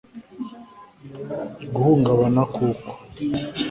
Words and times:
guhungabana 1.73 2.41
kuko 2.55 2.89